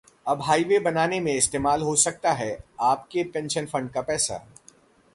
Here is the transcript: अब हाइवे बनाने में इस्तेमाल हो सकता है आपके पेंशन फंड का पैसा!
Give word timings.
अब 0.27 0.41
हाइवे 0.41 0.79
बनाने 0.79 1.19
में 1.19 1.33
इस्तेमाल 1.33 1.81
हो 1.81 1.95
सकता 1.95 2.31
है 2.33 2.57
आपके 2.81 3.23
पेंशन 3.23 3.65
फंड 3.65 3.89
का 3.89 4.01
पैसा! 4.01 4.43